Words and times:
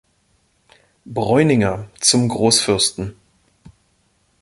Breuninger, 1.05 1.87
Zum 1.99 2.27
Großfürsten". 2.27 3.15